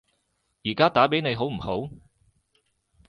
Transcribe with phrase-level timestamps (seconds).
[0.65, 1.87] 而家打畀你好唔好？